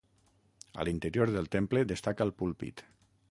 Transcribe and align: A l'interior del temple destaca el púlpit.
A 0.83 0.85
l'interior 0.89 1.33
del 1.35 1.51
temple 1.57 1.85
destaca 1.93 2.29
el 2.29 2.35
púlpit. 2.43 2.85